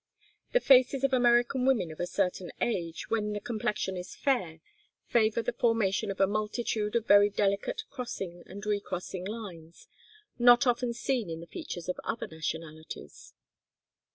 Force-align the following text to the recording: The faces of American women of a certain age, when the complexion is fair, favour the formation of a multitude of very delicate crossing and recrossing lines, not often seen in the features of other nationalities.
The 0.53 0.59
faces 0.59 1.03
of 1.03 1.13
American 1.13 1.63
women 1.63 1.91
of 1.91 1.99
a 1.99 2.07
certain 2.07 2.51
age, 2.59 3.11
when 3.11 3.33
the 3.33 3.39
complexion 3.39 3.95
is 3.95 4.15
fair, 4.15 4.59
favour 5.05 5.43
the 5.43 5.53
formation 5.53 6.09
of 6.09 6.19
a 6.19 6.25
multitude 6.25 6.95
of 6.95 7.05
very 7.05 7.29
delicate 7.29 7.83
crossing 7.91 8.41
and 8.47 8.65
recrossing 8.65 9.25
lines, 9.27 9.87
not 10.39 10.65
often 10.65 10.91
seen 10.93 11.29
in 11.29 11.39
the 11.39 11.45
features 11.45 11.87
of 11.87 11.99
other 12.03 12.25
nationalities. 12.25 13.35